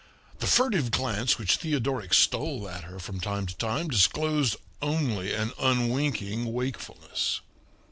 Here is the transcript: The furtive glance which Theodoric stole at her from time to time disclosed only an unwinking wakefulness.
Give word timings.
The 0.39 0.47
furtive 0.47 0.89
glance 0.89 1.37
which 1.37 1.57
Theodoric 1.57 2.15
stole 2.15 2.67
at 2.67 2.85
her 2.85 2.97
from 2.97 3.19
time 3.19 3.45
to 3.45 3.55
time 3.55 3.87
disclosed 3.87 4.55
only 4.81 5.31
an 5.31 5.51
unwinking 5.59 6.51
wakefulness. 6.51 7.41